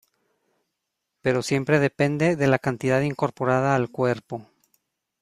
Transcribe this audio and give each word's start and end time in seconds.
Pero 1.21 1.43
siempre 1.43 1.77
depende 1.77 2.35
de 2.35 2.47
la 2.47 2.57
cantidad 2.57 3.01
incorporada 3.01 3.75
al 3.75 3.91
cuerpo. 3.91 4.47